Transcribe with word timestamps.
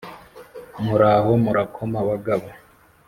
Muraho 0.83 1.31
murakoma 1.43 1.99
bagabo 2.09 2.47